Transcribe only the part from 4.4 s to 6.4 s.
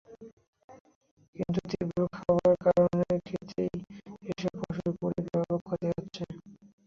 ফসল পুড়ে ব্যাপক ক্ষতি হচ্ছে।